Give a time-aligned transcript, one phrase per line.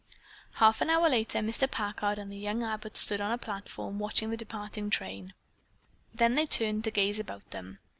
[0.53, 1.69] Half an hour later, Mr.
[1.69, 5.35] Packard and the young Abbotts stood on a platform watching the departing train.
[6.11, 7.77] Then they turned to gaze about them.